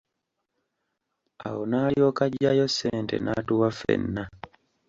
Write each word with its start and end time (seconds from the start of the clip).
Awo 1.47 1.61
n'alyoka 1.69 2.21
aggyayo 2.27 2.65
ssente 2.71 3.15
n'atuwa 3.19 3.69
ffenna, 3.75 4.23